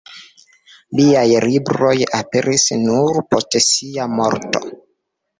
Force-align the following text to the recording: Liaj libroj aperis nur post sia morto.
Liaj 0.99 1.25
libroj 1.43 1.93
aperis 2.19 2.65
nur 2.85 3.19
post 3.35 3.59
sia 3.65 4.07
morto. 4.21 4.63